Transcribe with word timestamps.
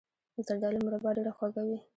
د 0.35 0.37
زردالو 0.47 0.77
مربا 0.85 1.09
ډیره 1.17 1.31
خوږه 1.37 1.61
وي. 1.67 1.77